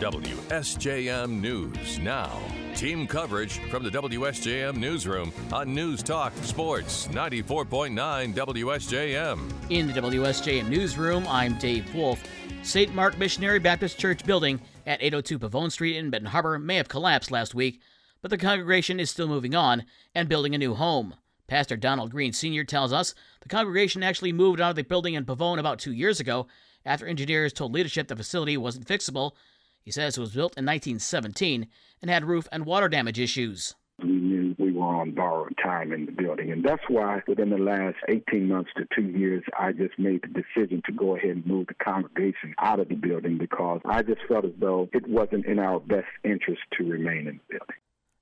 [0.00, 2.40] WSJM News Now.
[2.74, 9.38] Team coverage from the WSJM Newsroom on News Talk Sports 94.9 WSJM.
[9.68, 12.22] In the WSJM Newsroom, I'm Dave Wolf.
[12.62, 12.94] St.
[12.94, 17.30] Mark Missionary Baptist Church building at 802 Pavone Street in Benton Harbor may have collapsed
[17.30, 17.82] last week,
[18.22, 21.14] but the congregation is still moving on and building a new home.
[21.46, 22.64] Pastor Donald Green Sr.
[22.64, 26.20] tells us the congregation actually moved out of the building in Pavone about two years
[26.20, 26.46] ago
[26.86, 29.32] after engineers told leadership the facility wasn't fixable.
[29.90, 31.66] He says it was built in 1917
[32.00, 33.74] and had roof and water damage issues.
[33.98, 37.58] We knew we were on borrowed time in the building, and that's why within the
[37.58, 41.44] last 18 months to two years, I just made the decision to go ahead and
[41.44, 45.46] move the congregation out of the building because I just felt as though it wasn't
[45.46, 47.76] in our best interest to remain in the building.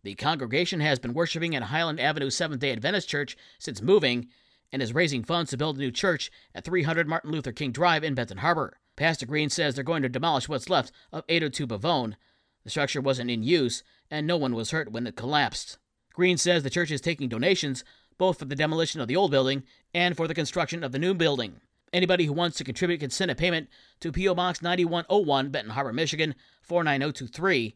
[0.04, 4.28] The congregation has been worshiping at Highland Avenue Seventh day Adventist Church since moving
[4.72, 8.04] and is raising funds to build a new church at 300 Martin Luther King Drive
[8.04, 8.78] in Benton Harbor.
[8.98, 12.16] Pastor Green says they're going to demolish what's left of 802 Pavone.
[12.64, 15.78] The structure wasn't in use, and no one was hurt when it collapsed.
[16.12, 17.84] Green says the church is taking donations
[18.18, 19.62] both for the demolition of the old building
[19.94, 21.60] and for the construction of the new building.
[21.92, 23.68] Anybody who wants to contribute can send a payment
[24.00, 24.34] to P.O.
[24.34, 27.58] Box 9101, Benton Harbor, Michigan 49023.
[27.64, 27.72] You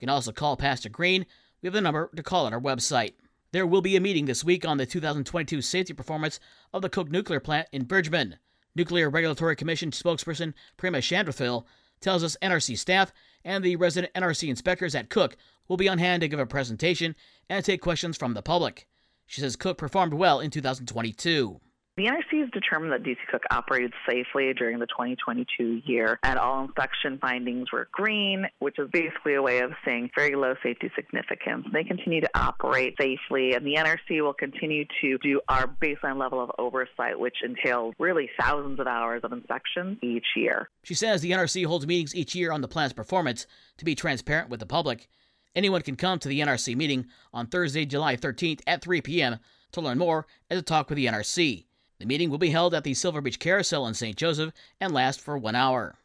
[0.00, 1.24] can also call Pastor Green
[1.64, 3.14] we have the number to call on our website.
[3.52, 6.38] There will be a meeting this week on the 2022 safety performance
[6.74, 8.36] of the Cook Nuclear Plant in Bridgman.
[8.74, 11.64] Nuclear Regulatory Commission spokesperson Prema Chandrathil
[12.00, 13.12] tells us NRC staff
[13.44, 15.36] and the resident NRC inspectors at Cook
[15.68, 17.14] will be on hand to give a presentation
[17.48, 18.86] and take questions from the public.
[19.26, 21.60] She says Cook performed well in 2022.
[21.96, 26.64] The NRC has determined that DC Cook operated safely during the 2022 year, and all
[26.64, 31.64] inspection findings were green, which is basically a way of saying very low safety significance.
[31.72, 36.42] They continue to operate safely, and the NRC will continue to do our baseline level
[36.42, 40.70] of oversight, which entails really thousands of hours of inspections each year.
[40.82, 43.46] She says the NRC holds meetings each year on the plant's performance
[43.78, 45.06] to be transparent with the public.
[45.54, 49.38] Anyone can come to the NRC meeting on Thursday, July 13th at 3 p.m.
[49.70, 51.66] to learn more and to talk with the NRC.
[51.98, 54.16] The meeting will be held at the Silver Beach Carousel in St.
[54.16, 55.96] Joseph and last for one hour.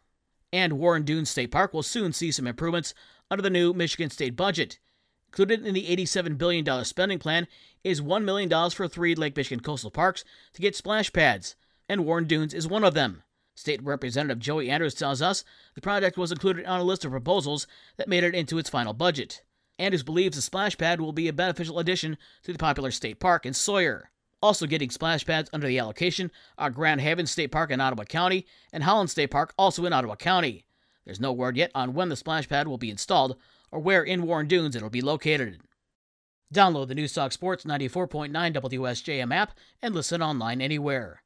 [0.54, 2.94] And Warren Dunes State Park will soon see some improvements
[3.32, 4.80] under the new Michigan state budget.
[5.28, 7.48] Included in the $87 billion spending plan
[7.84, 10.24] is $1 million for three Lake Michigan coastal parks
[10.54, 11.56] to get splash pads,
[11.88, 13.24] and Warren Dunes is one of them.
[13.56, 15.44] State Representative Joey Andrews tells us
[15.76, 17.68] the project was included on a list of proposals
[17.98, 19.44] that made it into its final budget.
[19.78, 23.46] Andrews believes the splash pad will be a beneficial addition to the popular state park
[23.46, 24.12] in Sawyer.
[24.42, 28.46] Also getting splash pads under the allocation are Grand Haven State Park in Ottawa County
[28.72, 30.66] and Holland State Park, also in Ottawa County.
[31.06, 33.36] There's no word yet on when the splash pad will be installed
[33.72, 35.60] or where in Warren Dunes it'll be located.
[36.54, 41.22] Download the Newstalk Sports 94.9 WSJM app and listen online anywhere.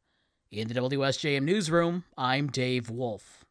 [0.52, 3.43] In the WSJM newsroom, I'm Dave Wolf.